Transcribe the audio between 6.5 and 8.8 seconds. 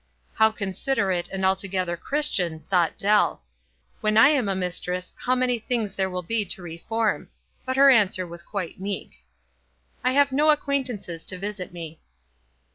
reform; but her answer was quite